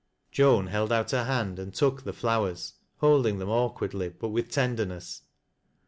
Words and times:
Joan 0.31 0.65
held 0.65 0.91
out 0.91 1.11
her 1.11 1.25
hand, 1.25 1.59
and 1.59 1.71
took 1.71 2.01
the 2.05 2.11
flowers, 2.11 2.73
holding 3.01 3.37
them 3.37 3.49
awkwardly, 3.49 4.09
but 4.09 4.29
with 4.29 4.49
tenderness. 4.49 5.21